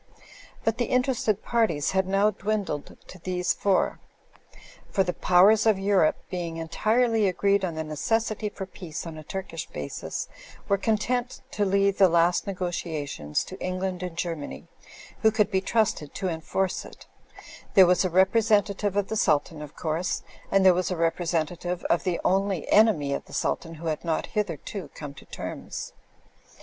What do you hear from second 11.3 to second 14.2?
to leave the last negotiations to England and